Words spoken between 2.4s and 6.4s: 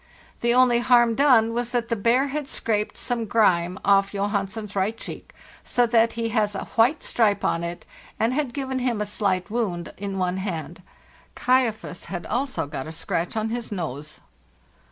scraped some grime off Johansen's right cheek, so that he